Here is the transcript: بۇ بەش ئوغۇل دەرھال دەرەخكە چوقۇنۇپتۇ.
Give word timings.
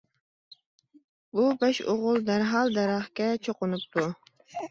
بۇ 1.39 1.43
بەش 1.63 1.81
ئوغۇل 1.93 2.25
دەرھال 2.31 2.73
دەرەخكە 2.79 3.27
چوقۇنۇپتۇ. 3.49 4.07